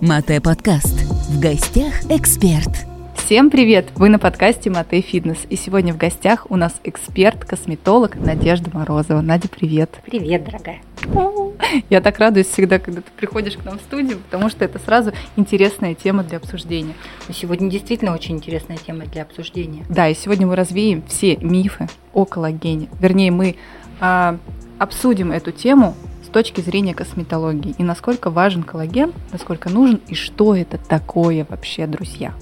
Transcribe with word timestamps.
Мате 0.00 0.40
подкаст. 0.40 0.94
В 1.28 1.40
гостях 1.40 2.04
эксперт. 2.10 2.86
Всем 3.16 3.50
привет! 3.50 3.88
Вы 3.96 4.08
на 4.08 4.18
подкасте 4.18 4.70
Мате 4.70 5.00
Фитнес. 5.00 5.38
И 5.50 5.56
сегодня 5.56 5.92
в 5.92 5.96
гостях 5.96 6.46
у 6.50 6.56
нас 6.56 6.74
эксперт, 6.84 7.44
косметолог 7.44 8.14
Надежда 8.14 8.70
Морозова. 8.72 9.20
Надя, 9.20 9.48
привет! 9.48 9.90
Привет, 10.04 10.44
дорогая! 10.44 10.80
Я 11.90 12.00
так 12.00 12.18
радуюсь 12.18 12.46
всегда, 12.46 12.78
когда 12.78 13.00
ты 13.00 13.10
приходишь 13.16 13.56
к 13.56 13.64
нам 13.64 13.78
в 13.78 13.82
студию, 13.82 14.18
потому 14.18 14.48
что 14.48 14.64
это 14.64 14.78
сразу 14.78 15.12
интересная 15.36 15.94
тема 15.94 16.22
для 16.22 16.38
обсуждения. 16.38 16.94
Сегодня 17.32 17.70
действительно 17.70 18.14
очень 18.14 18.36
интересная 18.36 18.76
тема 18.76 19.06
для 19.06 19.22
обсуждения. 19.22 19.84
Да, 19.88 20.08
и 20.08 20.14
сегодня 20.14 20.46
мы 20.46 20.56
развеем 20.56 21.02
все 21.08 21.36
мифы 21.36 21.88
о 22.12 22.24
коллагене. 22.24 22.88
Вернее, 23.00 23.30
мы 23.30 23.56
а, 24.00 24.38
обсудим 24.78 25.32
эту 25.32 25.52
тему 25.52 25.94
с 26.26 26.28
точки 26.28 26.60
зрения 26.60 26.92
косметологии 26.92 27.74
и 27.78 27.84
насколько 27.84 28.30
важен 28.30 28.64
коллаген, 28.64 29.12
насколько 29.32 29.70
нужен 29.70 30.00
и 30.08 30.14
что 30.14 30.56
это 30.56 30.76
такое 30.76 31.46
вообще, 31.48 31.86
друзья. 31.86 32.34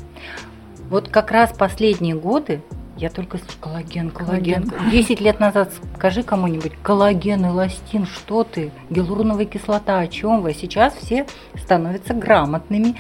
Вот 0.89 1.09
как 1.09 1.31
раз 1.31 1.53
последние 1.53 2.15
годы 2.15 2.63
я 2.97 3.11
только 3.11 3.39
слышу 3.39 3.59
коллаген, 3.61 4.11
коллаген. 4.11 4.73
Десять 4.91 5.21
лет 5.21 5.39
назад 5.39 5.71
скажи 5.97 6.23
кому-нибудь, 6.23 6.73
коллаген, 6.83 7.45
эластин, 7.45 8.07
что 8.07 8.43
ты? 8.45 8.73
Гиалуроновая 8.89 9.45
кислота, 9.45 9.99
о 9.99 10.07
чем 10.07 10.41
вы? 10.41 10.55
Сейчас 10.55 10.95
все 10.95 11.27
становятся 11.57 12.15
грамотными, 12.15 12.95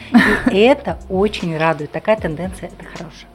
и 0.50 0.58
это 0.58 0.98
очень 1.08 1.56
радует. 1.56 1.92
Такая 1.92 2.16
тенденция, 2.16 2.68
это 2.68 2.84
хорошая. 2.84 3.30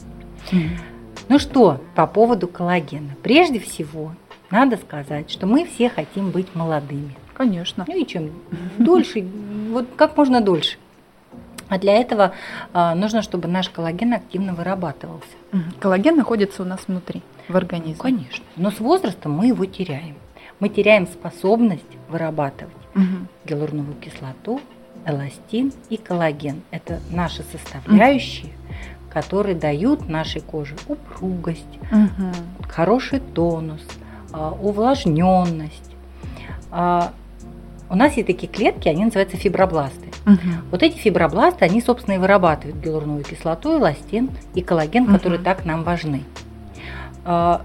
Ну 1.29 1.39
что, 1.39 1.81
по 1.95 2.05
поводу 2.05 2.47
коллагена. 2.47 3.15
Прежде 3.23 3.59
всего, 3.59 4.13
надо 4.51 4.77
сказать, 4.77 5.31
что 5.31 5.47
мы 5.47 5.65
все 5.65 5.89
хотим 5.89 6.31
быть 6.31 6.53
молодыми. 6.55 7.15
Конечно. 7.39 7.85
Ну 7.87 7.97
и 7.97 8.05
чем 8.05 8.31
дольше, 8.77 9.25
вот 9.71 9.87
как 9.95 10.17
можно 10.17 10.41
дольше. 10.41 10.77
А 11.69 11.79
для 11.79 11.93
этого 11.93 12.33
а, 12.73 12.93
нужно, 12.95 13.21
чтобы 13.21 13.47
наш 13.47 13.69
коллаген 13.69 14.13
активно 14.13 14.53
вырабатывался. 14.53 15.29
Коллаген 15.79 16.17
находится 16.17 16.63
у 16.63 16.65
нас 16.65 16.81
внутри, 16.85 17.21
в 17.47 17.55
организме. 17.55 17.95
Ну, 17.95 18.01
конечно. 18.01 18.45
Но 18.57 18.71
с 18.71 18.81
возрастом 18.81 19.31
мы 19.31 19.47
его 19.47 19.63
теряем. 19.63 20.15
Мы 20.59 20.67
теряем 20.67 21.07
способность 21.07 21.85
вырабатывать 22.09 22.75
угу. 22.93 23.27
гиалуроновую 23.45 23.95
кислоту, 24.01 24.59
эластин 25.05 25.71
и 25.89 25.95
коллаген. 25.95 26.61
Это 26.71 26.99
наши 27.09 27.43
составляющие, 27.43 28.47
угу. 28.47 29.13
которые 29.13 29.55
дают 29.55 30.09
нашей 30.09 30.41
коже 30.41 30.75
упругость, 30.89 31.79
угу. 31.89 32.33
хороший 32.67 33.21
тонус, 33.21 33.85
а, 34.33 34.51
увлажненность. 34.51 35.95
А, 36.71 37.13
у 37.89 37.95
нас 37.95 38.13
есть 38.13 38.27
такие 38.27 38.51
клетки, 38.51 38.87
они 38.87 39.05
называются 39.05 39.37
фибробласты. 39.37 40.07
Угу. 40.25 40.71
Вот 40.71 40.83
эти 40.83 40.97
фибробласты, 40.97 41.65
они, 41.65 41.81
собственно, 41.81 42.15
и 42.15 42.17
вырабатывают 42.17 42.77
гиалуроновую 42.77 43.23
кислоту, 43.23 43.79
эластин 43.79 44.29
и 44.53 44.61
коллаген, 44.61 45.03
угу. 45.03 45.13
которые 45.13 45.39
так 45.39 45.65
нам 45.65 45.83
важны. 45.83 46.23
А, 47.25 47.61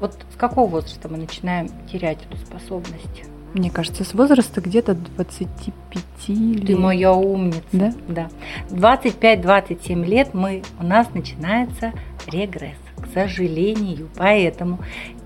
вот 0.00 0.16
с 0.32 0.36
какого 0.36 0.68
возраста 0.68 1.08
мы 1.08 1.18
начинаем 1.18 1.68
терять 1.90 2.18
эту 2.28 2.36
способность? 2.38 3.24
Мне 3.54 3.70
кажется, 3.70 4.04
с 4.04 4.14
возраста 4.14 4.60
где-то 4.60 4.94
25 4.94 6.28
лет. 6.28 6.66
Ты 6.66 6.76
моя 6.76 7.12
умница. 7.12 7.62
Да? 7.72 7.92
Да. 8.08 8.28
25-27 8.70 10.04
лет 10.04 10.34
мы, 10.34 10.62
у 10.78 10.84
нас 10.84 11.08
начинается 11.14 11.92
регресс 12.28 12.76
к 13.00 13.12
сожалению. 13.12 14.08
Поэтому 14.16 14.78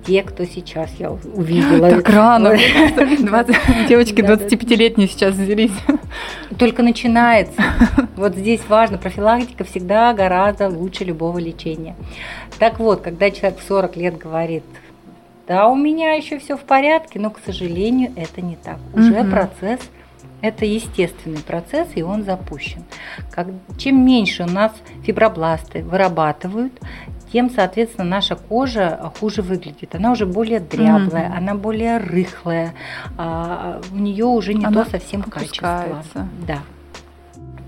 те, 0.07 0.23
кто 0.23 0.45
сейчас 0.45 0.91
я 0.99 1.11
увидела... 1.11 1.91
Так 1.91 2.09
рано. 2.09 2.51
Девочки 3.89 4.21
25-летние 4.21 5.09
сейчас 5.09 5.35
взялись. 5.35 5.73
Только 6.59 6.83
начинается. 6.83 7.55
Вот 8.17 8.37
здесь 8.37 8.61
важно, 8.69 8.97
профилактика 8.97 9.65
всегда 9.65 10.13
гораздо 10.15 10.69
лучше 10.69 11.05
любого 11.05 11.39
лечения. 11.39 11.97
Так 12.59 12.79
вот, 12.79 13.01
когда 13.01 13.31
человек 13.31 13.59
в 13.59 13.67
40 13.67 13.97
лет 13.97 14.19
говорит, 14.19 14.63
да, 15.49 15.69
у 15.69 15.75
меня 15.75 16.15
еще 16.15 16.39
все 16.39 16.57
в 16.57 16.63
порядке, 16.63 17.19
но, 17.19 17.31
к 17.31 17.41
сожалению, 17.45 18.13
это 18.17 18.41
не 18.41 18.57
так. 18.57 18.79
Уже 18.95 19.21
угу. 19.21 19.31
процесс 19.31 19.81
это 20.45 20.67
естественный 20.67 21.41
процесс, 21.41 21.89
и 21.95 22.03
он 22.03 22.23
запущен. 22.23 22.85
Как, 23.31 23.49
чем 23.79 24.05
меньше 24.05 24.43
у 24.43 24.47
нас 24.47 24.73
фибробласты 25.03 25.83
вырабатывают, 25.83 26.75
тем, 27.35 27.51
соответственно, 27.51 28.05
наша 28.09 28.37
кожа 28.37 29.13
хуже 29.19 29.43
выглядит. 29.43 29.97
Она 29.97 30.13
уже 30.13 30.25
более 30.25 30.61
дряблая, 30.61 31.31
mm-hmm. 31.31 31.37
она 31.37 31.55
более 31.57 31.97
рыхлая, 31.99 32.75
а, 33.19 33.81
у 33.93 33.97
нее 33.97 34.25
уже 34.25 34.55
не 34.55 34.65
она 34.65 34.85
то 34.85 34.91
совсем 34.93 35.25
качество. 35.25 36.05
Да. 36.47 36.61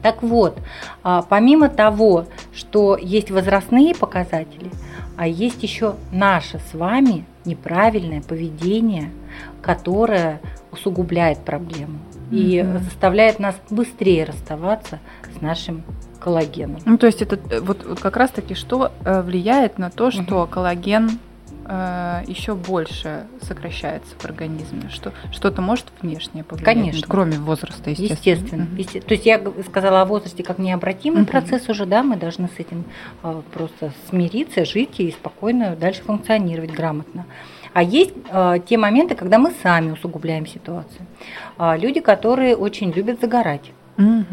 Так 0.03 0.23
вот, 0.23 0.57
а, 1.03 1.23
помимо 1.23 1.69
того, 1.69 2.27
что 2.55 2.97
есть 2.97 3.33
возрастные 3.33 3.93
показатели, 3.97 4.71
а 5.17 5.27
есть 5.27 5.65
еще 5.65 5.97
наше 6.13 6.61
с 6.71 6.73
вами 6.73 7.27
неправильное 7.45 8.23
поведение, 8.23 9.11
которое 9.63 10.41
усугубляет 10.71 11.41
проблему 11.41 11.99
и 12.31 12.65
заставляет 12.85 13.41
нас 13.41 13.57
быстрее 13.71 14.27
расставаться 14.27 15.01
с 15.37 15.41
нашим 15.41 15.83
коллагеном. 16.19 16.81
Ну, 16.85 16.99
то 16.99 17.07
есть 17.07 17.23
это 17.23 17.39
э, 17.51 17.61
вот, 17.61 17.85
вот 17.85 18.01
как 18.01 18.17
раз-таки 18.17 18.55
что 18.55 18.93
э, 19.05 19.23
влияет 19.23 19.79
на 19.79 19.91
то, 19.91 20.11
что 20.11 20.43
угу. 20.43 20.47
коллаген 20.51 21.19
э, 21.67 22.23
еще 22.27 22.55
больше 22.55 23.27
сокращается 23.43 24.15
в 24.19 24.25
организме? 24.25 24.89
Что, 24.91 25.13
что-то 25.33 25.63
может 25.63 25.87
внешне 26.01 26.45
повлиять? 26.45 26.65
Конечно. 26.65 27.07
Кроме 27.09 27.39
возраста, 27.39 27.91
естественно. 27.91 28.15
Естественно. 28.15 28.69
Есте... 28.77 29.01
То 29.01 29.15
есть 29.15 29.27
я 29.27 29.41
сказала 29.69 30.03
о 30.03 30.05
возрасте 30.05 30.43
как 30.43 30.59
необратимый 30.59 31.23
угу. 31.23 31.31
процесс 31.31 31.69
уже, 31.69 31.87
да, 31.87 32.03
мы 32.03 32.17
должны 32.17 32.49
с 32.49 32.59
этим 32.59 32.85
э, 33.23 33.43
просто 33.53 33.93
смириться, 34.09 34.65
жить 34.65 35.01
и 35.01 35.11
спокойно 35.11 35.77
дальше 35.77 36.03
функционировать 36.03 36.73
грамотно. 36.73 37.27
А 37.73 37.83
есть 37.83 38.15
э, 38.31 38.57
те 38.67 38.79
моменты, 38.79 39.15
когда 39.15 39.39
мы 39.39 39.53
сами 39.63 39.91
усугубляем 39.93 40.47
ситуацию. 40.47 41.07
Э, 41.59 41.77
люди, 41.77 42.01
которые 42.01 42.57
очень 42.57 42.91
любят 42.91 43.21
загорать. 43.21 43.71
Угу. 43.99 44.25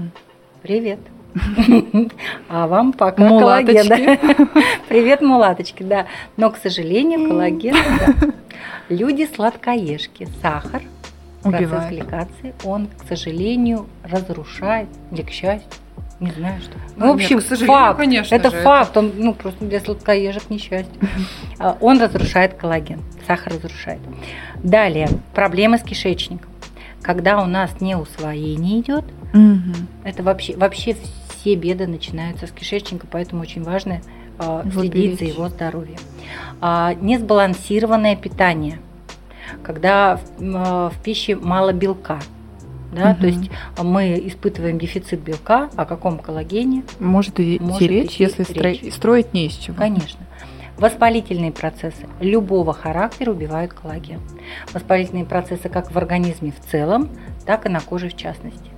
Привет. 0.62 1.00
А 2.50 2.68
вам 2.68 2.94
пока 2.94 3.24
мулаточки. 3.24 3.88
коллаген. 3.88 4.20
Привет, 4.90 5.22
мулаточки, 5.22 5.84
да. 5.84 6.06
Но, 6.38 6.52
к 6.52 6.58
сожалению, 6.58 7.28
коллаген, 7.28 7.76
Люди 8.90 9.28
сладкоежки, 9.34 10.28
сахар, 10.42 10.84
процесс 11.42 11.90
гликации, 11.90 12.54
он, 12.64 12.88
к 12.88 13.08
сожалению, 13.08 13.88
разрушает, 14.04 14.90
или 15.12 15.22
к 15.22 15.30
счастью, 15.30 15.70
не 16.20 16.32
знаю 16.32 16.62
что. 16.62 16.74
Ну, 16.96 17.08
в 17.08 17.16
общем, 17.16 17.38
Нет, 17.38 17.60
факт. 17.62 17.98
Конечно 17.98 18.36
это 18.36 18.52
же, 18.52 18.62
факт. 18.62 18.96
Он, 18.96 19.12
ну, 19.16 19.34
просто 19.34 19.66
для 19.66 19.80
сладкоежек 19.80 20.50
несчастье. 20.50 20.94
А, 21.60 21.78
он 21.82 22.02
разрушает 22.02 22.54
коллаген. 22.54 23.02
Сахар 23.28 23.54
разрушает. 23.54 24.00
Далее, 24.64 25.10
проблемы 25.34 25.78
с 25.78 25.84
кишечником. 25.84 26.50
Когда 27.02 27.42
у 27.42 27.46
нас 27.46 27.82
не 27.82 27.96
усвоение 27.96 28.80
идет, 28.80 29.04
угу. 29.34 29.76
это 30.06 30.24
вообще, 30.24 30.56
вообще 30.56 30.94
все 30.94 31.04
беды 31.56 31.88
начинаются 31.88 32.48
с 32.48 32.52
кишечника, 32.52 33.08
поэтому 33.10 33.42
очень 33.42 33.64
важно 33.64 34.02
э, 34.40 34.64
следить 34.72 35.20
за 35.20 35.26
его 35.26 35.50
здоровьем. 35.50 36.00
А, 36.62 36.94
несбалансированное 36.94 38.16
питание, 38.16 38.80
когда 39.64 40.18
в, 40.18 40.42
э, 40.42 40.90
в 40.90 41.04
пище 41.04 41.36
мало 41.36 41.74
белка. 41.74 42.20
Да, 42.92 43.12
угу. 43.12 43.22
То 43.22 43.28
есть 43.28 43.52
мы 43.82 44.22
испытываем 44.26 44.78
дефицит 44.78 45.20
белка, 45.22 45.70
о 45.76 45.86
каком 45.86 46.20
коллагене 46.20 46.84
может 47.00 47.40
идти 47.40 47.60
может 47.60 47.82
речь, 47.82 48.12
идти 48.14 48.24
если 48.24 48.44
речь. 48.60 48.94
строить 48.94 49.34
не 49.34 49.48
из 49.48 49.54
чего. 49.54 49.76
Конечно. 49.76 50.20
Воспалительные 50.78 51.52
процессы 51.52 52.08
любого 52.20 52.74
характера 52.74 53.32
убивают 53.32 53.74
коллаген. 53.74 54.20
Воспалительные 54.74 55.26
процессы 55.26 55.70
как 55.70 55.92
в 55.92 55.98
организме 55.98 56.52
в 56.52 56.72
целом, 56.72 57.10
так 57.46 57.66
и 57.66 57.70
на 57.70 57.80
коже 57.80 58.10
в 58.10 58.18
частности. 58.18 58.72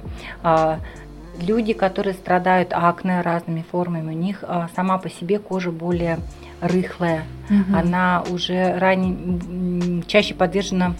Люди, 1.41 1.73
которые 1.73 2.13
страдают 2.13 2.69
акне 2.71 3.21
разными 3.21 3.63
формами, 3.69 4.13
у 4.13 4.17
них 4.17 4.43
а, 4.43 4.69
сама 4.75 4.97
по 4.97 5.09
себе 5.09 5.39
кожа 5.39 5.71
более 5.71 6.19
рыхлая, 6.61 7.23
угу. 7.49 7.77
она 7.77 8.23
уже 8.29 8.77
ранее, 8.77 10.03
чаще 10.03 10.33
подвержена 10.33 10.95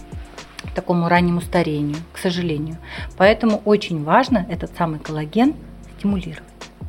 такому 0.74 1.08
раннему 1.08 1.40
старению, 1.40 1.96
к 2.12 2.18
сожалению. 2.18 2.76
Поэтому 3.16 3.62
очень 3.64 4.04
важно 4.04 4.46
этот 4.48 4.70
самый 4.76 4.98
коллаген 4.98 5.54
стимулировать. 5.98 6.42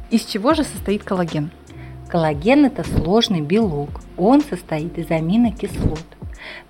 Из 0.10 0.24
чего 0.26 0.54
же 0.54 0.64
состоит 0.64 1.04
коллаген? 1.04 1.52
Коллаген– 2.10 2.66
это 2.68 2.84
сложный 2.84 3.42
белок. 3.42 3.90
Он 4.18 4.42
состоит 4.42 4.98
из 4.98 5.12
аминокислот. 5.12 6.06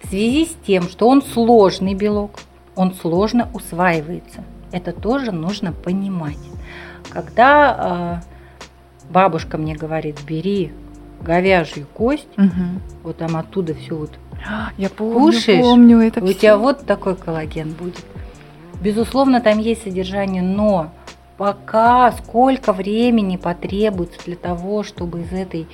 В 0.01 0.07
связи 0.07 0.45
с 0.45 0.55
тем, 0.65 0.83
что 0.83 1.07
он 1.07 1.21
сложный 1.21 1.93
белок, 1.93 2.39
он 2.75 2.93
сложно 2.93 3.49
усваивается. 3.53 4.43
Это 4.71 4.91
тоже 4.91 5.31
нужно 5.31 5.71
понимать. 5.71 6.37
Когда 7.09 8.21
э, 8.21 9.11
бабушка 9.11 9.57
мне 9.57 9.75
говорит, 9.75 10.17
бери 10.25 10.71
говяжью 11.21 11.87
кость, 11.93 12.27
угу. 12.37 12.81
вот 13.03 13.17
там 13.17 13.35
оттуда 13.35 13.73
все 13.73 13.95
вот 13.95 14.19
я 14.77 14.89
помню, 14.89 15.19
кушаешь, 15.19 15.61
помню 15.61 15.99
это 15.99 16.23
у 16.23 16.33
тебя 16.33 16.57
вот 16.57 16.85
такой 16.85 17.15
коллаген 17.15 17.71
будет. 17.71 18.05
Безусловно, 18.81 19.41
там 19.41 19.57
есть 19.57 19.83
содержание, 19.83 20.43
но 20.43 20.91
пока 21.37 22.11
сколько 22.11 22.73
времени 22.73 23.37
потребуется 23.37 24.19
для 24.25 24.35
того, 24.35 24.83
чтобы 24.83 25.21
из 25.21 25.31
этой 25.31 25.67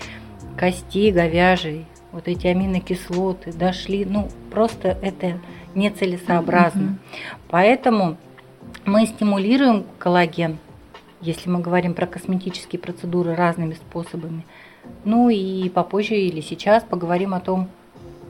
кости 0.58 1.12
говяжьей 1.12 1.86
вот 2.12 2.28
эти 2.28 2.48
аминокислоты 2.48 3.52
дошли, 3.52 4.06
ну 4.06 4.30
просто 4.52 4.98
это 5.02 5.40
нецелесообразно. 5.74 6.82
Mm-hmm. 6.82 7.38
Поэтому 7.50 8.18
мы 8.86 9.06
стимулируем 9.08 9.86
коллаген, 9.98 10.60
если 11.24 11.50
мы 11.50 11.60
говорим 11.60 11.94
про 11.94 12.06
косметические 12.06 12.80
процедуры 12.80 13.36
разными 13.36 13.74
способами. 13.74 14.46
Ну 15.06 15.30
и 15.30 15.70
попозже 15.70 16.16
или 16.16 16.42
сейчас 16.42 16.84
поговорим 16.84 17.34
о 17.34 17.40
том, 17.40 17.70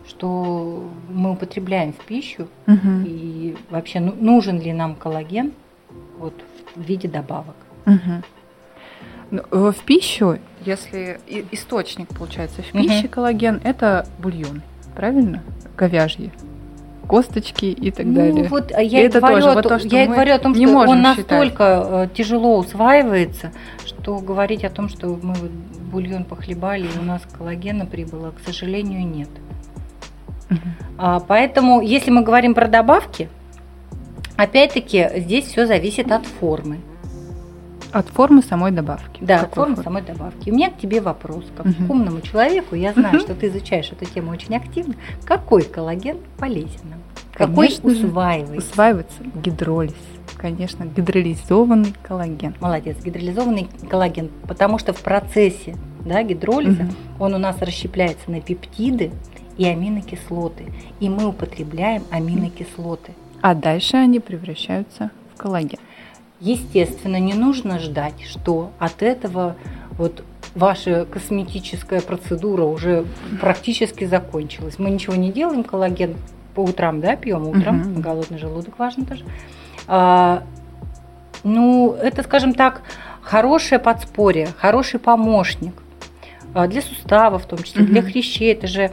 что 0.08 0.90
мы 1.10 1.32
употребляем 1.32 1.94
в 1.94 2.06
пищу 2.06 2.48
угу. 2.68 2.90
и 3.06 3.56
вообще 3.70 4.00
ну, 4.00 4.14
нужен 4.20 4.60
ли 4.60 4.74
нам 4.74 4.96
коллаген 4.96 5.54
вот 6.20 6.34
в 6.76 6.82
виде 6.82 7.08
добавок. 7.08 7.56
Угу. 7.86 9.42
В 9.72 9.76
пищу, 9.86 10.38
если 10.64 11.20
источник 11.52 12.10
получается 12.10 12.62
в 12.62 12.72
пище 12.72 13.06
угу. 13.06 13.10
коллаген, 13.10 13.60
это 13.64 14.08
бульон, 14.20 14.62
правильно? 14.96 15.42
Говяжьи 15.76 16.32
косточки 17.14 17.66
и 17.66 17.92
так 17.92 18.08
ну, 18.08 18.16
далее. 18.16 18.48
Вот 18.50 18.72
а 18.74 18.82
я 18.82 19.02
и 19.02 19.04
это 19.06 19.20
говорю, 19.20 19.42
тоже, 19.42 19.54
вот 19.54 19.68
то, 19.68 19.78
что 19.78 19.88
я 19.88 20.08
говорю 20.08 20.34
о 20.34 20.40
том, 20.40 20.56
что 20.56 20.78
он 20.80 21.02
настолько 21.04 21.82
считать. 21.86 22.14
тяжело 22.14 22.58
усваивается, 22.58 23.52
что 23.86 24.18
говорить 24.18 24.64
о 24.64 24.72
том, 24.72 24.90
что 24.90 25.20
мы 25.22 25.36
вот 25.36 25.52
бульон 25.92 26.24
похлебали 26.24 26.88
и 26.88 27.00
у 27.00 27.04
нас 27.04 27.22
коллагена 27.38 27.86
прибыло, 27.86 28.32
к 28.32 28.40
сожалению, 28.44 29.06
нет. 29.06 29.30
А, 30.98 31.20
поэтому, 31.20 31.82
если 31.82 32.10
мы 32.10 32.24
говорим 32.24 32.56
про 32.56 32.68
добавки, 32.68 33.30
опять-таки 34.36 35.08
здесь 35.18 35.46
все 35.46 35.68
зависит 35.68 36.12
от 36.12 36.26
формы. 36.26 36.80
От 37.94 38.08
формы 38.08 38.42
самой 38.42 38.72
добавки. 38.72 39.24
Да, 39.24 39.42
от 39.42 39.54
формы 39.54 39.76
форм? 39.76 39.84
самой 39.86 40.02
добавки. 40.02 40.50
У 40.50 40.54
меня 40.54 40.72
к 40.72 40.78
тебе 40.78 41.00
вопрос, 41.00 41.46
как 41.56 41.68
угу. 41.68 41.86
к 41.86 41.90
умному 41.92 42.22
человеку, 42.22 42.76
я 42.76 42.92
знаю, 42.94 43.18
угу. 43.18 43.24
что 43.24 43.36
ты 43.36 43.48
изучаешь 43.48 43.92
эту 43.92 44.06
тему 44.06 44.32
очень 44.32 44.56
активно. 44.56 44.96
Какой 45.26 45.62
коллаген 45.62 46.18
полезен 46.40 46.90
нам? 46.90 47.00
Какой 47.34 47.68
усваивается? 47.84 48.58
Усваивается 48.58 49.18
гидролиз. 49.44 49.94
Конечно, 50.38 50.86
гидролизованный 50.86 51.94
коллаген. 52.02 52.56
Молодец, 52.60 52.98
гидролизованный 53.04 53.70
коллаген, 53.90 54.32
потому 54.48 54.80
что 54.80 54.94
в 54.94 55.02
процессе 55.02 55.76
да, 56.04 56.24
гидролиза 56.24 56.84
угу. 56.84 57.26
он 57.26 57.36
у 57.36 57.38
нас 57.38 57.62
расщепляется 57.62 58.30
на 58.32 58.42
пептиды 58.42 59.12
и 59.58 59.66
аминокислоты, 59.66 60.66
и 61.00 61.10
мы 61.10 61.28
употребляем 61.28 62.04
аминокислоты. 62.10 63.12
А 63.42 63.54
дальше 63.54 63.98
они 63.98 64.20
превращаются 64.20 65.12
в 65.36 65.38
коллаген. 65.38 65.78
Естественно, 66.44 67.22
не 67.22 67.34
нужно 67.34 67.80
ждать, 67.80 68.22
что 68.30 68.72
от 68.78 69.02
этого 69.02 69.56
вот 69.98 70.26
ваша 70.56 71.06
косметическая 71.06 72.02
процедура 72.02 72.64
уже 72.64 73.06
практически 73.40 74.04
закончилась. 74.04 74.78
Мы 74.78 74.90
ничего 74.90 75.16
не 75.16 75.32
делаем, 75.32 75.64
коллаген 75.64 76.18
по 76.54 76.60
утрам, 76.60 77.00
да, 77.00 77.16
пьем 77.16 77.48
утром, 77.48 77.94
угу. 77.94 78.02
голодный 78.02 78.40
желудок 78.40 78.78
важно 78.78 79.06
тоже. 79.06 79.24
А, 79.88 80.44
ну, 81.46 81.94
это, 81.94 82.24
скажем 82.24 82.54
так, 82.54 82.82
хорошее 83.22 83.80
подспорье, 83.80 84.50
хороший 84.58 85.00
помощник 85.00 85.74
а, 86.54 86.68
для 86.68 86.82
суставов, 86.82 87.46
в 87.46 87.48
том 87.48 87.60
числе 87.60 87.84
угу. 87.84 87.92
для 87.94 88.02
хрящей. 88.02 88.52
Это 88.52 88.68
же 88.68 88.92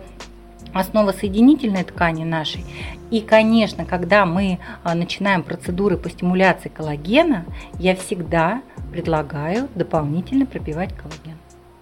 основа 0.72 1.10
соединительной 1.10 1.82
ткани 1.82 2.22
нашей. 2.22 2.64
И, 3.10 3.20
конечно, 3.20 3.84
когда 3.84 4.24
мы 4.24 4.60
а, 4.84 4.94
начинаем 4.94 5.42
процедуры 5.42 5.96
по 5.96 6.08
стимуляции 6.08 6.68
коллагена, 6.68 7.44
я 7.78 7.96
всегда 7.96 8.62
предлагаю 8.92 9.68
дополнительно 9.74 10.46
пропивать 10.46 10.94
коллаген. 10.94 11.36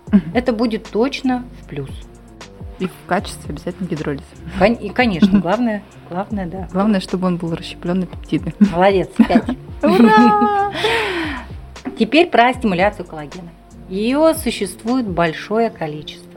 Угу. 0.08 0.34
Это 0.34 0.52
будет 0.52 0.88
точно 0.88 1.44
в 1.62 1.68
плюс. 1.68 1.90
И 2.78 2.86
в 2.86 3.06
качестве 3.06 3.50
обязательно 3.50 3.88
гидролиз. 3.88 4.22
И, 4.80 4.88
конечно, 4.90 5.40
главное, 5.40 5.82
главное, 6.08 6.46
да. 6.46 6.68
Главное, 6.72 7.00
чтобы 7.00 7.26
он 7.26 7.36
был 7.36 7.54
расщеплен 7.54 8.00
на 8.00 8.06
пептиды. 8.06 8.54
Молодец, 8.60 9.08
пять. 9.16 9.48
Ура! 9.82 10.72
Теперь 11.98 12.30
про 12.30 12.52
стимуляцию 12.54 13.04
коллагена. 13.06 13.50
Ее 13.88 14.34
существует 14.34 15.08
большое 15.08 15.70
количество. 15.70 16.27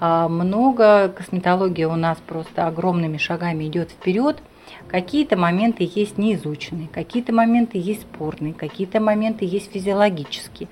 А, 0.00 0.28
много 0.28 1.08
косметология 1.08 1.88
у 1.88 1.96
нас 1.96 2.18
просто 2.26 2.66
огромными 2.66 3.16
шагами 3.16 3.64
идет 3.64 3.90
вперед. 3.90 4.38
Какие-то 4.88 5.36
моменты 5.36 5.90
есть 5.94 6.18
неизученные, 6.18 6.88
какие-то 6.88 7.32
моменты 7.32 7.78
есть 7.78 8.02
спорные, 8.02 8.54
какие-то 8.54 9.00
моменты 9.00 9.44
есть 9.44 9.72
физиологические. 9.72 10.68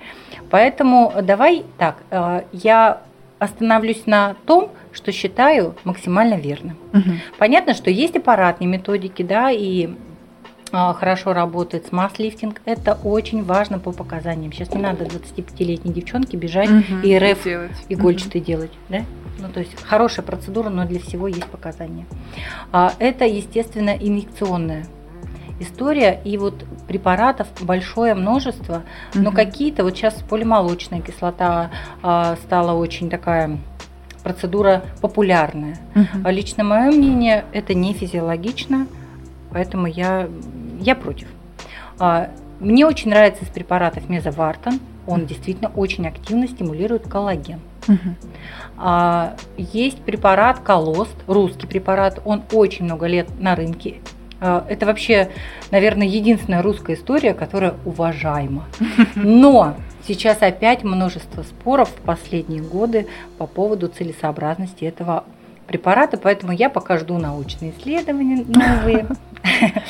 Поэтому 0.49 1.13
давай 1.21 1.63
так, 1.77 1.97
а, 2.11 2.45
я 2.51 3.01
остановлюсь 3.39 4.05
на 4.05 4.35
том, 4.45 4.71
что 4.93 5.11
считаю 5.11 5.75
максимально 5.83 6.35
верным. 6.35 6.77
Угу. 6.93 7.11
Понятно, 7.37 7.73
что 7.73 7.89
есть 7.89 8.15
аппаратные 8.15 8.67
методики, 8.67 9.23
да, 9.23 9.51
и 9.51 9.89
хорошо 10.93 11.33
работает 11.33 11.87
с 11.87 11.91
масс-лифтинг, 11.91 12.61
это 12.65 12.97
очень 13.03 13.43
важно 13.43 13.79
по 13.79 13.91
показаниям. 13.91 14.51
Сейчас 14.51 14.73
не 14.73 14.81
надо 14.81 15.05
25-летней 15.05 15.93
девчонке 15.93 16.37
бежать 16.37 16.69
угу, 16.69 16.99
и 17.03 17.17
РФ 17.17 17.43
делать. 17.43 17.71
игольчатый 17.89 18.41
угу. 18.41 18.47
делать. 18.47 18.71
Да? 18.89 19.01
Ну, 19.39 19.49
то 19.49 19.59
есть 19.59 19.81
хорошая 19.81 20.25
процедура, 20.25 20.69
но 20.69 20.85
для 20.85 20.99
всего 20.99 21.27
есть 21.27 21.45
показания. 21.47 22.05
А, 22.71 22.93
это, 22.99 23.25
естественно, 23.25 23.95
инъекционная 23.95 24.85
история, 25.59 26.19
и 26.23 26.37
вот 26.37 26.65
препаратов 26.87 27.47
большое 27.61 28.13
множество, 28.13 28.83
угу. 29.13 29.23
но 29.23 29.31
какие-то, 29.31 29.83
вот 29.83 29.95
сейчас 29.95 30.15
полимолочная 30.29 31.01
кислота 31.01 31.71
а, 32.01 32.35
стала 32.45 32.73
очень 32.73 33.09
такая 33.09 33.57
процедура 34.23 34.83
популярная. 35.01 35.77
Угу. 35.93 36.29
Лично 36.29 36.63
мое 36.63 36.91
мнение, 36.91 37.45
это 37.53 37.73
не 37.73 37.93
физиологично, 37.93 38.87
поэтому 39.51 39.85
я, 39.87 40.27
я 40.79 40.95
против. 40.95 41.27
А, 41.99 42.29
мне 42.59 42.85
очень 42.85 43.09
нравится 43.09 43.43
из 43.43 43.49
препаратов 43.49 44.09
мезовартон, 44.09 44.79
он 45.07 45.25
действительно 45.25 45.71
очень 45.75 46.07
активно 46.07 46.47
стимулирует 46.47 47.07
коллаген. 47.07 47.59
Угу. 47.87 48.15
А, 48.77 49.35
есть 49.57 50.01
препарат 50.01 50.59
Колост, 50.59 51.15
русский 51.27 51.67
препарат, 51.67 52.21
он 52.25 52.43
очень 52.51 52.85
много 52.85 53.05
лет 53.05 53.27
на 53.39 53.55
рынке. 53.55 53.95
А, 54.39 54.65
это 54.67 54.85
вообще, 54.85 55.29
наверное, 55.71 56.07
единственная 56.07 56.61
русская 56.61 56.95
история, 56.95 57.33
которая 57.33 57.75
уважаема. 57.85 58.65
Но 59.15 59.75
Сейчас 60.07 60.43
опять 60.43 60.83
множество 60.83 61.41
споров 61.41 61.89
в 61.89 62.01
последние 62.01 62.61
годы 62.61 63.07
по 63.39 63.47
поводу 63.47 63.87
целесообразности 63.87 64.85
этого 64.85 65.23
препарата, 65.67 66.17
поэтому 66.17 66.51
я 66.51 66.69
пока 66.69 66.97
жду 66.97 67.17
научные 67.17 67.73
исследования 67.77 68.45
новые. 68.47 69.07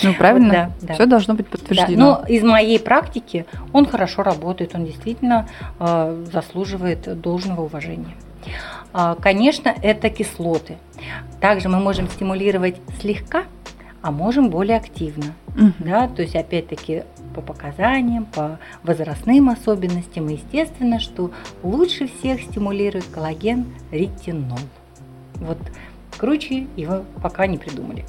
Ну, 0.03 0.13
правильно, 0.13 0.73
да, 0.81 0.93
все 0.95 1.05
должно 1.05 1.33
быть 1.33 1.47
подтверждено. 1.47 2.19
Но 2.19 2.27
из 2.27 2.43
моей 2.43 2.77
практики 2.77 3.45
он 3.71 3.85
хорошо 3.85 4.21
работает, 4.21 4.75
он 4.75 4.85
действительно 4.85 5.47
э, 5.79 6.25
заслуживает 6.29 7.21
должного 7.21 7.61
уважения. 7.61 8.15
А, 8.91 9.15
конечно, 9.15 9.73
это 9.81 10.09
кислоты. 10.09 10.77
Также 11.39 11.69
мы 11.69 11.79
можем 11.79 12.09
стимулировать 12.09 12.75
слегка, 12.99 13.43
а 14.01 14.11
можем 14.11 14.49
более 14.49 14.77
активно. 14.77 15.33
Угу. 15.55 15.73
Да, 15.79 16.07
то 16.07 16.21
есть, 16.21 16.35
опять-таки, 16.35 17.03
по 17.33 17.41
показаниям, 17.41 18.25
по 18.25 18.59
возрастным 18.83 19.49
особенностям. 19.49 20.27
Естественно, 20.27 20.99
что 20.99 21.31
лучше 21.63 22.07
всех 22.07 22.41
стимулирует 22.41 23.05
коллаген 23.05 23.65
ретинол. 23.91 24.59
Вот 25.35 25.57
круче 26.17 26.67
его 26.75 27.03
пока 27.21 27.47
не 27.47 27.57
придумали. 27.57 28.05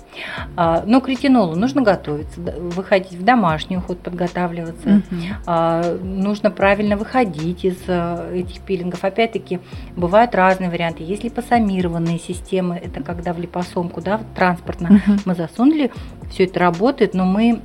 А, 0.56 0.85
но 0.87 1.00
к 1.00 1.09
ретинолу 1.09 1.56
нужно 1.56 1.83
готовиться, 1.83 2.40
выходить 2.40 3.12
в 3.12 3.25
домашний 3.25 3.76
уход, 3.76 3.99
подготавливаться. 3.99 5.02
Угу. 5.11 6.04
Нужно 6.04 6.50
правильно 6.50 6.97
выходить 6.97 7.64
из 7.64 7.76
э, 7.87 8.40
этих 8.40 8.61
пилингов. 8.61 9.04
Опять-таки, 9.04 9.61
бывают 9.97 10.35
разные 10.35 10.71
варианты. 10.71 11.02
Есть 11.02 11.25
липосомированные 11.25 12.18
системы, 12.18 12.76
это 12.76 13.02
когда 13.02 13.33
в 13.33 13.38
липосомку, 13.38 14.00
да, 14.00 14.21
транспортно 14.35 14.97
угу. 14.97 15.18
мы 15.25 15.35
засунули, 15.35 15.90
все 16.30 16.45
это 16.45 16.61
работает, 16.61 17.14
но 17.14 17.25
мы 17.25 17.61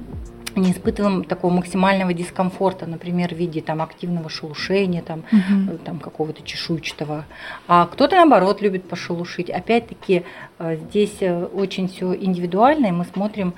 не 0.55 0.72
испытываем 0.72 1.24
такого 1.24 1.51
максимального 1.51 2.13
дискомфорта, 2.13 2.86
например, 2.86 3.34
в 3.34 3.38
виде 3.38 3.62
там, 3.62 3.81
активного 3.81 4.29
шелушения, 4.29 5.01
там, 5.01 5.24
угу. 5.31 5.77
там, 5.84 6.00
какого-то 6.00 6.43
чешуйчатого. 6.43 7.25
А 7.67 7.86
кто-то, 7.86 8.15
наоборот, 8.15 8.62
любит 8.62 8.88
пошелушить. 8.88 9.50
Опять-таки, 9.50 10.24
э, 10.60 10.77
здесь 10.77 11.17
э, 11.22 11.46
очень 11.46 11.88
все 11.88 12.13
индивидуально, 12.13 12.88
и 12.88 12.91
мы 12.91 13.05
смотрим, 13.05 13.53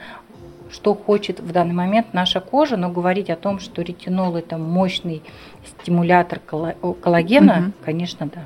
что 0.71 0.95
хочет 0.95 1.39
в 1.39 1.51
данный 1.51 1.73
момент 1.73 2.13
наша 2.13 2.39
кожа, 2.39 2.77
но 2.77 2.89
говорить 2.89 3.29
о 3.29 3.35
том, 3.35 3.59
что 3.59 3.81
ретинол 3.81 4.35
это 4.35 4.57
мощный 4.57 5.21
стимулятор 5.65 6.39
коллагена, 6.39 7.57
угу. 7.59 7.73
конечно, 7.85 8.29
да. 8.33 8.43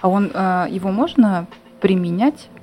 А 0.00 0.08
он, 0.08 0.26
его 0.26 0.90
можно 0.90 1.46
применять 1.80 2.48
э, 2.54 2.57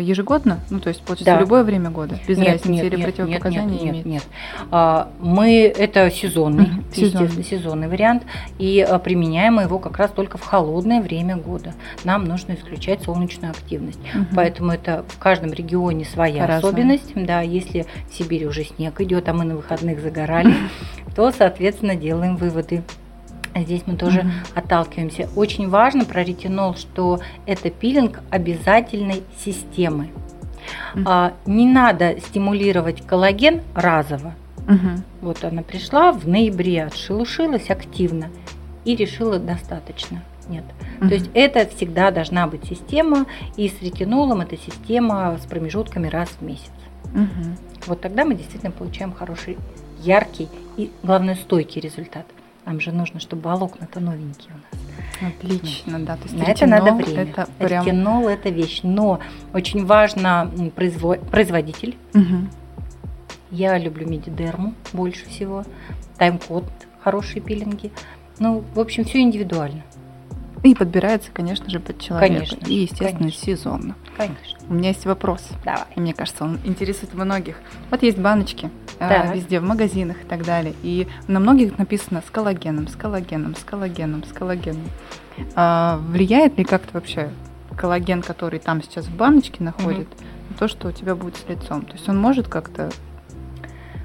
ежегодно? 0.00 0.60
Ну, 0.70 0.80
то 0.80 0.88
есть, 0.88 1.02
получается, 1.02 1.32
Да. 1.32 1.36
в 1.36 1.40
любое 1.40 1.62
время 1.64 1.90
года? 1.90 2.18
Без 2.26 2.38
Нет, 2.38 2.48
разницы 2.48 2.68
нет, 2.70 2.84
или 2.86 2.96
нет, 2.96 3.04
противопоказания 3.06 3.68
нет, 3.74 3.82
нет, 3.82 3.92
имеет? 3.92 4.06
нет. 4.06 4.22
А, 4.70 5.08
Мы 5.20 5.62
это 5.76 6.10
сезонный, 6.10 6.68
сезонный. 6.94 7.44
сезонный 7.44 7.88
вариант, 7.88 8.22
и 8.58 8.80
а, 8.80 8.98
применяем 8.98 9.54
мы 9.54 9.62
его 9.62 9.78
как 9.78 9.96
раз 9.98 10.10
только 10.10 10.38
в 10.38 10.42
холодное 10.42 11.00
время 11.00 11.36
года. 11.36 11.74
Нам 12.04 12.24
нужно 12.24 12.54
исключать 12.54 13.02
солнечную 13.02 13.50
активность. 13.52 14.00
Мгм. 14.14 14.28
Поэтому 14.34 14.72
это 14.72 15.04
в 15.08 15.18
каждом 15.18 15.52
регионе 15.52 16.04
своя 16.04 16.42
По-разному. 16.42 16.68
особенность. 16.74 17.12
Да, 17.14 17.40
если 17.40 17.86
в 18.10 18.14
Сибири 18.14 18.46
уже 18.46 18.64
снег 18.64 19.00
идет, 19.00 19.28
а 19.28 19.32
мы 19.32 19.44
на 19.44 19.56
выходных 19.56 20.00
загорали, 20.00 20.54
то, 21.16 21.30
соответственно, 21.30 21.94
делаем 21.96 22.36
выводы. 22.36 22.82
Здесь 23.54 23.82
мы 23.86 23.96
тоже 23.96 24.22
Мгм. 24.22 24.32
отталкиваемся. 24.54 25.28
Очень 25.36 25.68
важно 25.68 26.04
про 26.04 26.24
ретинол, 26.24 26.74
что 26.74 27.20
это 27.46 27.70
пилинг 27.70 28.20
обязательной 28.30 29.22
системы. 29.44 30.08
А, 31.04 31.34
не 31.46 31.66
надо 31.66 32.18
стимулировать 32.20 33.06
коллаген 33.06 33.60
разово. 33.74 34.34
Мгм. 34.66 35.04
Вот 35.20 35.44
она 35.44 35.62
пришла 35.62 36.12
в 36.12 36.26
ноябре, 36.26 36.84
отшелушилась 36.84 37.70
активно 37.70 38.28
и 38.84 38.96
решила 38.96 39.38
достаточно. 39.38 40.22
Нет. 40.48 40.64
Мгм. 41.00 41.08
То 41.08 41.14
есть 41.14 41.30
это 41.34 41.66
всегда 41.66 42.10
должна 42.10 42.46
быть 42.46 42.64
система, 42.66 43.26
и 43.56 43.68
с 43.68 43.80
ретинолом 43.82 44.40
это 44.40 44.56
система 44.56 45.38
с 45.42 45.46
промежутками 45.46 46.08
раз 46.08 46.28
в 46.40 46.42
месяц. 46.42 46.70
Мгм. 47.12 47.56
Вот 47.86 48.00
тогда 48.00 48.24
мы 48.24 48.34
действительно 48.34 48.72
получаем 48.72 49.12
хороший, 49.12 49.56
яркий 50.02 50.48
и, 50.76 50.90
главное, 51.02 51.34
стойкий 51.36 51.80
результат. 51.80 52.26
Нам 52.66 52.80
же 52.80 52.92
нужно, 52.92 53.20
чтобы 53.20 53.42
волокна-то 53.42 54.00
новенькие 54.00 54.52
у 54.54 54.56
нас. 54.56 55.32
Отлично, 55.34 55.98
да. 56.00 56.16
То 56.16 56.22
есть 56.24 56.34
На 56.36 56.44
это 56.44 56.66
надо 56.66 56.92
время. 56.94 57.22
Это 57.22 57.48
прям... 57.58 57.84
Ретинол– 57.84 58.28
это 58.28 58.48
вещь. 58.48 58.80
Но 58.82 59.20
очень 59.52 59.84
важно 59.84 60.50
произво- 60.76 61.22
производитель. 61.30 61.96
Мгм. 62.14 62.50
Я 63.50 63.78
люблю 63.78 64.08
медидерму 64.08 64.74
больше 64.92 65.26
всего. 65.26 65.64
Тайм-код, 66.18 66.64
хорошие 67.02 67.40
пилинги. 67.42 67.92
Ну, 68.38 68.64
в 68.74 68.80
общем, 68.80 69.04
все 69.04 69.20
индивидуально, 69.20 69.82
И 70.64 70.74
подбирается, 70.74 71.30
конечно 71.30 71.68
же, 71.68 71.78
под 71.78 72.00
человека. 72.00 72.34
Конечно 72.34 72.66
И, 72.66 72.74
естественно, 72.74 73.18
конечно. 73.18 73.44
сезонно. 73.44 73.94
конечно. 74.16 74.58
У 74.66 74.72
меня 74.72 74.88
есть 74.88 75.04
вопрос. 75.04 75.46
Давай. 75.62 75.84
И 75.94 76.00
мне 76.00 76.14
кажется, 76.14 76.42
он 76.42 76.58
интересует 76.64 77.12
многих. 77.12 77.56
Вот 77.90 78.02
есть 78.02 78.16
баночки 78.18 78.70
а, 78.98 79.08
Так. 79.10 79.34
везде, 79.34 79.60
в 79.60 79.62
магазинах 79.62 80.22
и 80.22 80.26
так 80.26 80.42
далее. 80.42 80.74
И 80.82 81.06
на 81.28 81.38
многих 81.38 81.76
написано 81.76 82.22
с 82.26 82.30
коллагеном, 82.30 82.88
с 82.88 82.96
коллагеном, 82.96 83.54
с 83.56 83.62
коллагеном, 83.62 84.24
с 84.24 84.32
коллагеном. 84.32 84.88
А 85.54 85.98
влияет 86.08 86.56
ли 86.56 86.64
как-то 86.64 86.94
вообще 86.94 87.28
коллаген, 87.76 88.22
который 88.22 88.58
там 88.58 88.82
сейчас 88.82 89.04
в 89.04 89.14
баночке 89.14 89.62
находит, 89.62 90.08
на 90.48 90.56
то, 90.56 90.66
что 90.66 90.88
у 90.88 90.92
тебя 90.92 91.14
будет 91.14 91.36
с 91.36 91.46
лицом? 91.46 91.82
То 91.84 91.92
есть 91.92 92.08
он 92.08 92.18
может 92.18 92.48
как-то 92.48 92.90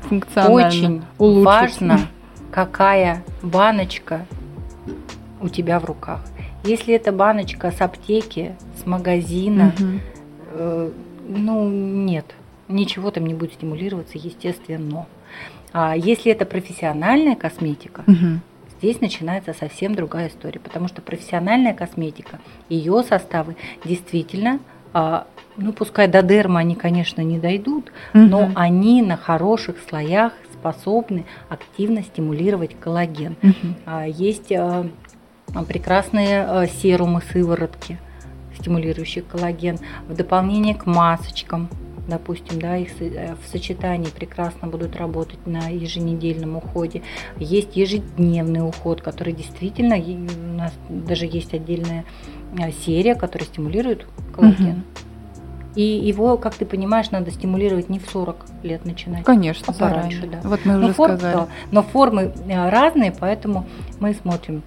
функционально 0.09 0.67
Очень 0.67 1.01
улучшить? 1.17 1.45
важно, 1.45 1.99
какая 2.51 3.23
баночка 3.41 4.25
у 5.39 5.47
тебя 5.47 5.79
в 5.79 5.85
руках. 5.85 6.19
Если 6.63 6.93
это 6.93 7.11
баночка 7.11 7.71
с 7.71 7.81
аптеки, 7.81 8.55
с 8.75 8.85
магазина, 8.85 9.73
Мгм. 9.79 10.01
э, 10.51 10.91
ну 11.27 11.69
нет, 11.69 12.25
ничего 12.67 13.11
там 13.11 13.25
не 13.25 13.33
будет 13.33 13.53
стимулироваться, 13.53 14.17
естественно. 14.17 15.05
А 15.71 15.95
если 15.95 16.31
это 16.31 16.45
профессиональная 16.45 17.35
косметика, 17.35 18.03
Мгм. 18.07 18.41
здесь 18.79 18.99
начинается 18.99 19.53
совсем 19.53 19.95
другая 19.95 20.27
история, 20.27 20.59
потому 20.59 20.87
что 20.87 21.01
профессиональная 21.01 21.73
косметика, 21.73 22.39
ее 22.67 23.03
составы 23.03 23.55
действительно, 23.85 24.59
а, 24.91 25.27
ну 25.55 25.71
пускай 25.71 26.07
до 26.07 26.21
дерма 26.23 26.59
они, 26.59 26.75
конечно, 26.75 27.21
не 27.21 27.37
дойдут, 27.39 27.91
но 28.13 28.47
Мгм. 28.47 28.51
они 28.55 29.01
на 29.01 29.15
хороших 29.15 29.77
слоях 29.87 30.33
способны 30.53 31.23
активно 31.47 32.03
стимулировать 32.03 32.75
коллаген. 32.79 33.35
Мгм. 33.41 33.75
А, 33.85 34.05
Есть 34.07 34.51
а, 34.51 34.87
прекрасные 35.67 36.43
а, 36.43 36.67
серумы, 36.67 37.21
сыворотки, 37.31 37.97
стимулирующие 38.59 39.23
коллаген. 39.23 39.79
В 40.07 40.15
дополнение 40.15 40.75
к 40.75 40.85
масочкам, 40.85 41.69
допустим, 42.07 42.59
да, 42.59 42.77
их 42.77 42.89
э, 43.01 43.35
в 43.43 43.47
сочетании 43.47 44.09
прекрасно 44.09 44.67
будут 44.67 44.95
работать 44.95 45.45
на 45.45 45.69
еженедельном 45.69 46.57
уходе. 46.57 47.01
Есть 47.37 47.75
ежедневный 47.75 48.67
уход, 48.67 49.01
который 49.01 49.33
действительно, 49.33 49.95
у 49.95 50.57
нас 50.57 50.73
даже 50.89 51.25
есть 51.25 51.53
отдельная 51.53 52.05
а, 52.57 52.71
серия, 52.71 53.15
которая 53.15 53.47
стимулирует 53.47 54.05
коллаген. 54.35 54.83
И 55.75 55.83
его, 55.83 56.35
как 56.37 56.55
ты 56.55 56.65
понимаешь, 56.65 57.11
надо 57.11 57.29
стимулировать 57.31 57.89
не 57.89 57.99
в 57.99 58.09
40 58.09 58.45
лет 58.63 58.85
начинать. 58.85 59.23
Конечно, 59.23 59.71
А 59.71 59.73
пораньше, 59.79 60.17
заранее. 60.21 60.41
да. 60.41 60.49
Вот 60.49 60.65
мы 60.65 60.73
Но, 60.73 60.85
уже 60.85 60.93
форм- 60.93 61.17
сказали. 61.17 61.35
да, 61.35 61.47
но 61.71 61.83
формы 61.83 62.33
э, 62.47 62.69
разные, 62.69 63.13
поэтому 63.17 63.67
мы 63.99 64.13
смотрим, 64.15 64.63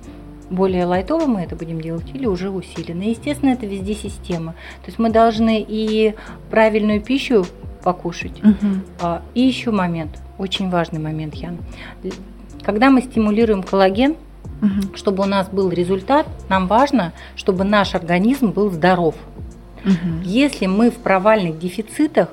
более 0.52 0.85
лайтово 0.85 1.26
мы 1.26 1.40
это 1.40 1.56
будем 1.56 1.80
делать 1.80 2.06
или 2.14 2.26
уже 2.26 2.50
усиленно. 2.50 3.02
Естественно, 3.02 3.50
это 3.50 3.66
везде 3.66 3.94
система. 3.94 4.52
То 4.82 4.87
есть 4.88 4.99
мы 4.99 5.11
должны 5.11 5.64
и 5.66 6.14
правильную 6.50 7.00
пищу 7.00 7.44
покушать, 7.82 8.40
а, 9.00 9.23
и 9.35 9.40
еще 9.40 9.73
момент, 9.73 10.21
очень 10.38 10.71
важный 10.71 11.00
момент, 11.00 11.35
Ян. 11.35 11.59
Когда 12.62 12.90
мы 12.90 13.02
стимулируем 13.02 13.62
коллаген, 13.62 14.14
Мгм. 14.61 14.94
чтобы 14.94 15.25
у 15.25 15.26
нас 15.26 15.49
был 15.49 15.71
результат, 15.71 16.28
нам 16.49 16.68
важно, 16.68 17.12
чтобы 17.35 17.64
наш 17.64 17.97
организм 17.97 18.50
был 18.50 18.71
здоров. 18.71 19.16
Мгм. 19.85 20.23
Если 20.23 20.66
мы 20.66 20.92
в 20.92 20.99
провальных 20.99 21.59
дефицитах, 21.59 22.28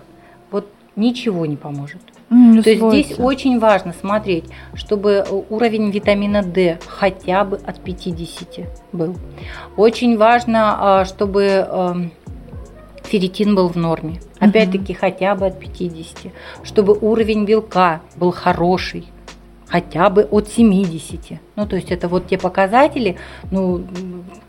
вот 0.52 0.68
ничего 0.96 1.48
не 1.48 1.56
поможет. 1.56 2.02
Не 2.30 2.62
То 2.62 2.70
есть 2.70 2.84
здесь 2.84 3.20
очень 3.20 3.60
важно 3.60 3.94
смотреть, 3.94 4.46
чтобы 4.76 5.26
уровень 5.50 5.90
витамина 5.90 6.44
D 6.44 6.80
хотя 6.86 7.44
бы 7.44 7.58
от 7.58 7.80
50 7.80 8.68
был. 8.92 9.16
Очень 9.76 10.18
важно, 10.18 11.00
а, 11.00 11.06
чтобы 11.06 11.44
эм, 11.44 12.12
ферритин 13.04 13.56
был 13.56 13.68
в 13.68 13.76
норме. 13.76 14.20
Опять-таки 14.40 14.94
хотя 14.94 15.36
бы 15.36 15.48
от 15.48 15.60
50. 15.60 16.32
Чтобы 16.64 16.94
уровень 16.94 17.46
белка 17.46 18.02
был 18.16 18.32
хороший. 18.32 19.08
Хотя 19.70 20.10
бы 20.10 20.24
от 20.24 20.48
70. 20.50 21.40
Ну, 21.56 21.68
то 21.68 21.76
есть 21.76 21.92
это 21.92 22.08
вот 22.08 22.28
те 22.28 22.38
показатели, 22.40 23.18
ну, 23.52 23.84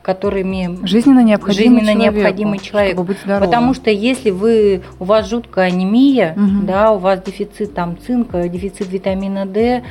которыми 0.03 0.79
Жизненно 0.87 1.23
необходимый 1.23 1.81
жизненно 1.81 1.93
человеку, 1.93 2.17
необходимый 2.17 2.59
человек. 2.59 2.93
чтобы 2.95 3.09
быть 3.09 3.19
здоровым. 3.23 3.47
Потому 3.47 3.75
что 3.75 3.91
если 3.91 4.31
вы, 4.31 4.83
у 4.99 5.05
вас 5.05 5.29
жуткая 5.29 5.67
анемия, 5.69 6.33
Мгм. 6.37 6.67
да, 6.67 6.93
у 6.93 6.99
вас 6.99 7.21
дефицит 7.23 7.75
там 7.75 7.99
цинка, 7.99 8.49
дефицит 8.49 8.89
витамина 8.91 9.45
D, 9.45 9.83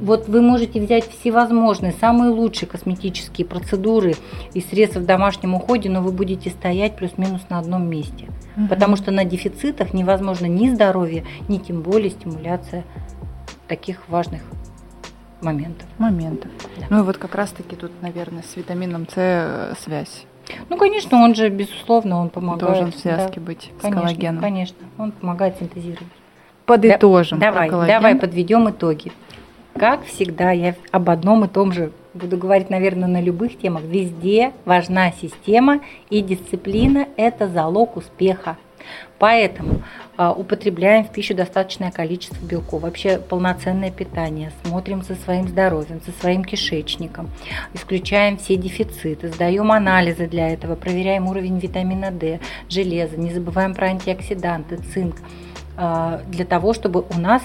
вот 0.00 0.28
вы 0.28 0.42
можете 0.42 0.78
взять 0.80 1.08
всевозможные, 1.10 1.92
самые 1.98 2.30
лучшие 2.30 2.68
косметические 2.68 3.46
процедуры 3.46 4.14
и 4.54 4.60
средства 4.60 5.00
в 5.00 5.06
домашнем 5.06 5.54
уходе, 5.54 5.88
но 5.88 6.02
вы 6.02 6.12
будете 6.12 6.50
стоять 6.50 6.96
плюс-минус 6.96 7.40
на 7.48 7.58
одном 7.58 7.88
месте. 7.88 8.26
Мгм. 8.56 8.68
Потому 8.68 8.96
что 8.96 9.10
на 9.10 9.24
дефицитах 9.24 9.94
невозможно 9.94 10.46
ни 10.46 10.68
здоровье, 10.68 11.24
ни 11.48 11.56
тем 11.56 11.80
более 11.80 12.10
стимуляция 12.10 12.84
таких 13.68 14.08
важных 14.08 14.42
моментов. 15.40 15.86
моментов. 15.98 16.50
Да. 16.78 16.86
Ну 16.90 17.00
и 17.00 17.02
вот 17.02 17.18
как 17.18 17.34
раз-таки 17.34 17.76
тут, 17.76 17.92
наверное, 18.02 18.42
с 18.42 18.56
витамином 18.56 19.06
С 19.08 19.12
э, 19.16 19.74
связь. 19.80 20.26
Ну, 20.68 20.76
конечно, 20.76 21.18
он 21.18 21.34
же, 21.34 21.48
безусловно, 21.50 22.18
он 22.20 22.30
помогает. 22.30 22.60
Должен 22.60 22.92
в 22.92 22.94
да. 22.94 23.00
связке 23.00 23.40
быть 23.40 23.70
с 23.78 23.82
Конечно, 23.82 24.02
коллагеном. 24.02 24.42
конечно, 24.42 24.78
он 24.96 25.12
помогает 25.12 25.58
синтезировать. 25.58 26.08
Подытожим. 26.64 27.38
про 27.38 27.46
Давай, 27.46 27.70
давай 27.70 28.14
подведем 28.14 28.68
итоги. 28.68 29.12
Как 29.74 30.04
всегда, 30.04 30.50
я 30.50 30.74
об 30.90 31.08
одном 31.08 31.44
и 31.44 31.48
том 31.48 31.72
же 31.72 31.92
буду 32.14 32.36
говорить, 32.36 32.68
наверное, 32.68 33.08
на 33.08 33.20
любых 33.20 33.58
темах. 33.58 33.82
Везде 33.84 34.52
важна 34.64 35.12
система 35.12 35.80
и 36.10 36.20
дисциплина– 36.20 37.06
это 37.16 37.46
залог 37.46 37.96
успеха. 37.96 38.56
Поэтому 39.18 39.82
а, 40.16 40.32
употребляем 40.32 41.04
в 41.04 41.12
пищу 41.12 41.34
достаточное 41.34 41.90
количество 41.90 42.44
белков, 42.44 42.82
вообще 42.82 43.18
полноценное 43.18 43.90
питание, 43.90 44.52
смотрим 44.64 45.02
за 45.02 45.16
своим 45.16 45.48
здоровьем, 45.48 46.00
за 46.06 46.12
своим 46.20 46.44
кишечником, 46.44 47.30
исключаем 47.74 48.36
все 48.38 48.56
дефициты, 48.56 49.28
сдаем 49.28 49.72
анализы 49.72 50.26
для 50.28 50.50
этого, 50.50 50.76
проверяем 50.76 51.26
уровень 51.26 51.58
витамина 51.58 52.10
D, 52.10 52.40
железа, 52.68 53.16
не 53.16 53.32
забываем 53.32 53.74
про 53.74 53.88
антиоксиданты, 53.88 54.78
цинк, 54.94 55.16
а, 55.76 56.20
для 56.28 56.44
того, 56.44 56.72
чтобы 56.72 57.04
у 57.14 57.18
нас 57.18 57.42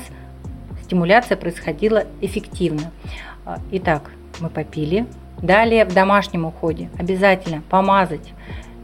стимуляция 0.84 1.38
происходила 1.38 2.06
эффективно. 2.22 2.92
А, 3.46 3.58
Итак, 3.72 4.12
мы 4.40 4.50
попили. 4.50 5.08
Далее 5.42 5.86
в 5.86 5.94
домашнем 5.94 6.46
уходе. 6.46 6.90
Обязательно 6.98 7.64
помазать, 7.70 8.34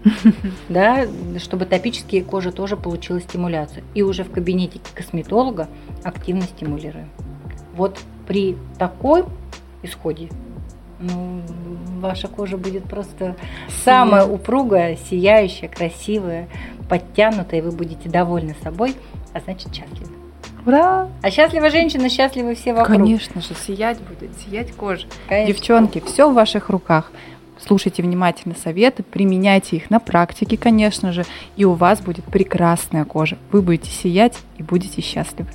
да, 0.70 1.06
чтобы 1.40 1.66
топические 1.66 2.24
кожи 2.24 2.52
тоже 2.52 2.78
получила 2.78 3.20
стимуляцию. 3.20 3.84
И 3.94 4.02
уже 4.02 4.24
в 4.24 4.32
кабинете 4.32 4.80
косметолога 4.94 5.68
активно 6.04 6.44
стимулируем. 6.44 7.10
Вот 7.76 8.00
при 8.28 8.58
такой 8.78 9.26
исходе 9.84 10.30
ну, 11.00 11.42
ваша 12.00 12.28
кожа 12.28 12.58
будет 12.58 12.84
просто 12.84 13.36
самая 13.84 14.26
упругая, 14.26 14.98
сияющая, 15.10 15.70
красивая. 15.70 16.50
подтянутая, 16.90 17.62
вы 17.62 17.72
будете 17.72 18.10
довольны 18.10 18.56
собой, 18.64 18.96
а 19.34 19.40
значит 19.40 19.74
счастливы. 19.74 20.12
Ура! 20.66 21.08
А 21.22 21.32
счастлива 21.32 21.70
женщина, 21.70 22.10
счастливы 22.10 22.56
все 22.56 22.74
вокруг. 22.74 22.98
Конечно 22.98 23.42
же, 23.42 23.54
сиять 23.56 24.00
будет, 24.02 24.38
сиять 24.40 24.72
кожа. 24.74 25.08
Конечно. 25.28 25.54
Девчонки, 25.54 26.04
все 26.06 26.30
в 26.30 26.34
ваших 26.34 26.70
руках. 26.70 27.12
Слушайте 27.62 28.02
внимательно 28.02 28.56
советы, 28.56 29.04
применяйте 29.04 29.76
их 29.76 29.90
на 29.90 30.00
практике, 30.00 30.58
конечно 30.58 31.12
же, 31.12 31.26
и 31.58 31.66
у 31.66 31.74
вас 31.74 32.00
будет 32.00 32.24
прекрасная 32.26 33.04
кожа. 33.04 33.38
Вы 33.52 33.62
будете 33.62 33.92
сиять 33.92 34.38
и 34.58 34.64
будете 34.64 35.02
счастливы. 35.02 35.50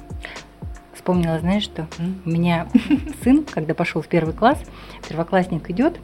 Вспомнила, 0.92 1.38
знаешь 1.38 1.64
что? 1.64 1.86
У 2.24 2.30
меня 2.30 2.68
сын, 3.24 3.44
когда 3.44 3.74
пошел 3.74 4.02
в 4.02 4.08
первый 4.08 4.34
класс, 4.34 4.58
первоклассник 5.08 5.70
идет, 5.70 5.98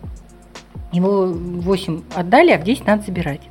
его 0.90 1.26
8 1.26 2.02
отдали, 2.14 2.50
а 2.50 2.58
в 2.58 2.64
10 2.64 2.86
надо 2.86 3.02
забирать. 3.02 3.42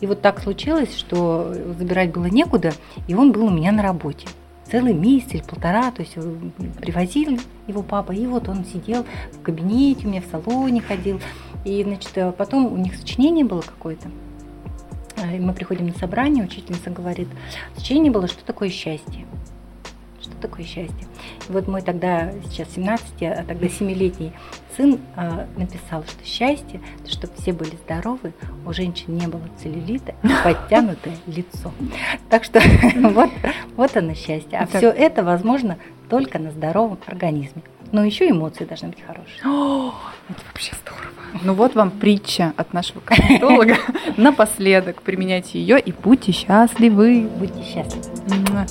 И 0.00 0.06
вот 0.06 0.22
так 0.22 0.40
случилось, 0.40 0.96
что 0.96 1.54
забирать 1.78 2.10
было 2.10 2.26
некуда, 2.26 2.72
и 3.06 3.14
он 3.14 3.32
был 3.32 3.44
у 3.44 3.50
меня 3.50 3.70
на 3.70 3.82
работе 3.82 4.26
целый 4.72 4.94
месяц 4.94 5.34
или 5.34 5.42
полтора, 5.42 5.90
то 5.90 6.00
есть 6.00 6.14
э, 6.16 6.36
привозил 6.80 7.38
его 7.66 7.82
папа, 7.82 8.12
и 8.12 8.26
вот 8.26 8.48
он 8.48 8.64
сидел 8.64 9.04
в 9.32 9.42
кабинете, 9.42 10.06
у 10.06 10.10
меня 10.10 10.22
в 10.22 10.30
салоне 10.30 10.80
ходил, 10.80 11.20
и, 11.64 11.82
значит, 11.82 12.12
потом 12.36 12.72
у 12.72 12.76
них 12.76 12.94
сочинение 12.96 13.44
было 13.44 13.60
какое-то, 13.60 14.10
э, 15.16 15.38
мы 15.38 15.52
приходим 15.52 15.86
на 15.86 15.94
собрание, 15.94 16.44
учительница 16.44 16.90
говорит, 16.90 17.28
сочинение 17.76 18.12
было, 18.12 18.28
что 18.28 18.44
такое 18.44 18.68
счастье 18.68 19.26
такое 20.42 20.66
счастье. 20.66 21.06
И 21.48 21.52
вот 21.52 21.68
мой 21.68 21.80
тогда, 21.80 22.32
сейчас 22.50 22.68
17, 22.74 23.22
а 23.22 23.44
тогда 23.46 23.66
7-летний 23.66 24.32
сын 24.76 24.98
э, 25.16 25.46
написал, 25.56 26.04
что 26.04 26.24
счастье, 26.24 26.80
чтобы 27.06 27.32
все 27.38 27.52
были 27.52 27.76
здоровы, 27.86 28.34
у 28.66 28.72
женщин 28.72 29.16
не 29.16 29.26
было 29.26 29.42
целлюлита 29.62 30.14
и 30.22 30.28
подтянутое 30.44 31.16
лицо. 31.26 31.72
Так 32.28 32.44
что 32.44 32.60
вот, 32.96 33.30
вот 33.76 33.96
оно 33.96 34.14
счастье. 34.14 34.58
А 34.58 34.66
все 34.66 34.90
это 34.90 35.22
возможно 35.22 35.78
только 36.10 36.38
на 36.38 36.50
здоровом 36.50 36.98
организме. 37.06 37.62
Но 37.92 38.04
еще 38.04 38.28
эмоции 38.28 38.64
должны 38.64 38.88
быть 38.88 39.02
хорошие. 39.02 39.40
Это 40.28 40.40
вообще 40.46 40.72
здорово. 40.82 41.12
Ну 41.42 41.54
вот 41.54 41.74
вам 41.74 41.90
притча 41.90 42.52
от 42.56 42.72
нашего 42.72 43.00
косметолога. 43.00 43.76
Напоследок 44.16 45.02
применяйте 45.02 45.58
ее 45.60 45.80
и 45.80 45.92
будьте 45.92 46.32
счастливы. 46.32 47.28
Будьте 47.38 47.62
счастливы. 47.62 48.66